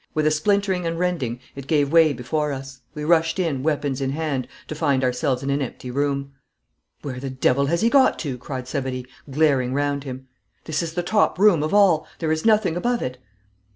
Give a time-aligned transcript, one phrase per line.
[0.15, 2.81] With a splintering and rending it gave way before us.
[2.95, 6.31] We rushed in, weapons in hand, to find ourselves in an empty room.
[7.03, 10.27] 'Where the devil has he got to?' cried Savary, glaring round him.
[10.65, 12.07] 'This is the top room of all.
[12.17, 13.19] There is nothing above it.'